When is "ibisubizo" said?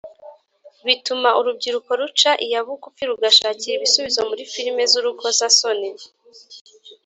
3.77-4.19